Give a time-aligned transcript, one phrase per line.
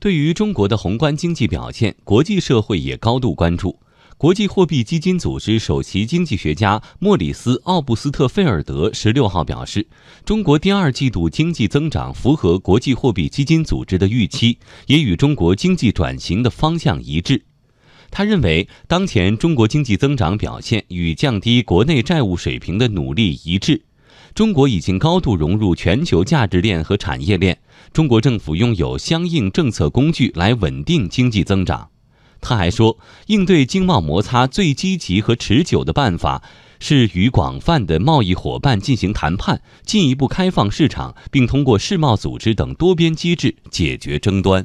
[0.00, 3.80] 对于中国的宏观经济表现，国际社会也高度关注。
[4.16, 9.88] 国际货币基金组织首席经济学家莫里斯·奥布斯特菲尔德十六号表示，
[10.24, 17.44] 中国第二季度经济增长符合国际货币基金组织的预期，也与中国经济转型的方向一致。
[18.08, 23.82] 他认为，当前中国经济增长表现与降低国内债务水平的努力一致。
[24.38, 27.58] 中国已经高度融入全球价值链和产业链，
[27.92, 31.90] 中国政府拥有相应政策工具来稳定经济增长。
[32.40, 32.96] 他还说，
[33.26, 36.44] 应对经贸摩擦最积极和持久的办法
[36.78, 44.64] 是与广泛的贸易伙伴进行谈判，进一步开放市场，并通过世贸组织等多边机制解决争端。